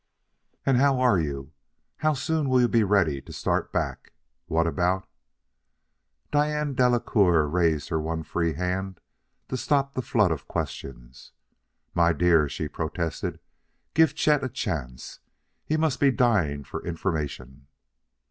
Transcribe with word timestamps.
and 0.65 0.77
how 0.77 0.99
are 0.99 1.19
you? 1.19 1.51
How 1.97 2.15
soon 2.15 2.49
will 2.49 2.59
you 2.59 2.67
be 2.67 2.83
ready 2.83 3.21
to 3.21 3.31
start 3.31 3.71
back? 3.71 4.13
What 4.47 4.65
about" 4.65 5.07
Diane 6.31 6.73
Delacouer 6.73 7.47
raised 7.47 7.89
her 7.89 8.01
one 8.01 8.23
free 8.23 8.53
hand 8.53 8.99
to 9.49 9.57
stop 9.57 9.93
the 9.93 10.01
flood 10.01 10.31
of 10.31 10.47
questions. 10.47 11.33
"My 11.93 12.13
dear," 12.13 12.49
she 12.49 12.67
protested, 12.67 13.39
"give 13.93 14.15
Chet 14.15 14.43
a 14.43 14.49
chance. 14.49 15.19
He 15.67 15.77
must 15.77 15.99
be 15.99 16.09
dying 16.09 16.63
for 16.63 16.83
information." 16.83 17.67